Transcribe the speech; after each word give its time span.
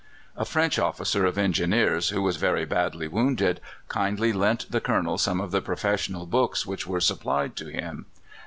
A 0.35 0.45
French 0.45 0.79
officer 0.79 1.27
of 1.27 1.37
Engineers, 1.37 2.09
who 2.09 2.23
was 2.23 2.37
very 2.37 2.65
badly 2.65 3.07
wounded, 3.07 3.61
kindly 3.87 4.33
lent 4.33 4.65
the 4.71 4.81
Colonel 4.81 5.19
some 5.19 5.39
of 5.39 5.51
the 5.51 5.61
professional 5.61 6.25
books 6.25 6.65
which 6.65 6.87
were 6.87 6.99
supplied 6.99 7.55
to 7.57 7.67
him. 7.67 8.07